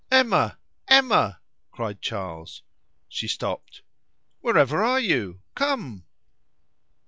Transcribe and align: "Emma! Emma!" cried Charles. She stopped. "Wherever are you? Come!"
"Emma! 0.09 0.57
Emma!" 0.87 1.39
cried 1.69 2.01
Charles. 2.01 2.63
She 3.07 3.27
stopped. 3.27 3.83
"Wherever 4.41 4.83
are 4.83 4.99
you? 4.99 5.41
Come!" 5.53 6.05